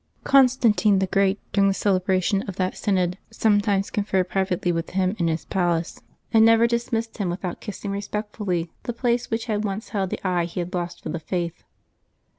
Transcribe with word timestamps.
Constantine 0.23 0.97
the 0.97 1.05
Great, 1.05 1.39
during 1.53 1.67
the 1.67 1.75
celebration 1.75 2.41
of 2.49 2.55
that 2.55 2.75
synod, 2.75 3.19
sometimes 3.29 3.91
conferred 3.91 4.27
privately 4.29 4.71
with 4.71 4.89
him 4.89 5.15
in 5.19 5.27
his 5.27 5.43
312 5.43 5.45
LIVES 5.45 5.45
OF 5.45 5.49
THE 5.51 5.59
SAINTS 5.59 5.75
[September 5.75 6.17
12 6.19 6.33
palace, 6.33 6.33
and 6.33 6.45
never 6.45 6.67
dismissed 6.67 7.17
him 7.19 7.29
without 7.29 7.61
kissing 7.61 7.91
respect 7.91 8.35
fully 8.35 8.71
the 8.81 8.93
place 8.93 9.29
which 9.29 9.45
had 9.45 9.63
once 9.63 9.89
held 9.89 10.09
the 10.09 10.27
eye 10.27 10.45
he 10.45 10.59
had 10.59 10.73
lost 10.73 11.03
for 11.03 11.09
the 11.09 11.19
Faith. 11.19 11.63